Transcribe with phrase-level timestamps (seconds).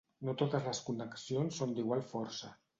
[0.27, 2.55] No totes les connexions són d'igual força.